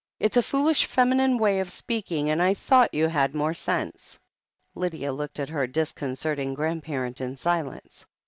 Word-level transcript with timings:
"It's 0.19 0.35
a 0.35 0.41
foolish 0.41 0.87
feminine 0.87 1.37
way 1.37 1.59
of 1.59 1.71
speaking, 1.71 2.31
and 2.31 2.41
I 2.41 2.55
thought 2.55 2.91
you 2.91 3.07
had 3.07 3.35
more 3.35 3.53
sense." 3.53 4.17
Lydia 4.73 5.11
looked 5.13 5.39
at 5.39 5.49
her 5.49 5.67
disconcerting 5.67 6.55
grandparent 6.55 7.21
in 7.21 7.37
silence. 7.37 8.03